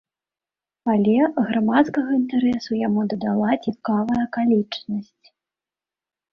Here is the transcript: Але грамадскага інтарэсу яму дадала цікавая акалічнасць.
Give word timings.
Але 0.93 1.17
грамадскага 1.49 2.09
інтарэсу 2.21 2.71
яму 2.87 3.01
дадала 3.13 3.53
цікавая 3.69 4.19
акалічнасць. 4.27 5.25